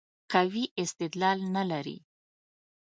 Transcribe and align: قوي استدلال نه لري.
قوي 0.33 0.63
استدلال 0.83 1.37
نه 1.55 1.63
لري. 1.71 1.97